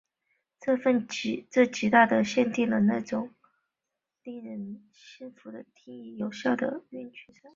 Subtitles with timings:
[1.51, 3.29] 这极大的限定了那种
[4.23, 7.49] 凯莱表可以令人信服的定义有效的群运算。